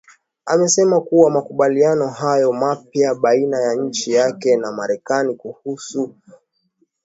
amesema 0.45 1.01
kuwa 1.01 1.31
makubaliano 1.31 2.07
hayo 2.07 2.53
mapya 2.53 3.15
baina 3.15 3.61
ya 3.61 3.75
nchi 3.75 4.11
yake 4.11 4.57
na 4.57 4.71
marekani 4.71 5.35
kuhusu 5.35 5.99
nyuklia 5.99 6.37